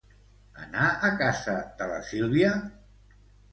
Anar 0.63 0.87
a 1.09 1.11
casa 1.19 1.55
de 1.83 1.91
la 1.93 2.01
Sílvia? 2.11 2.53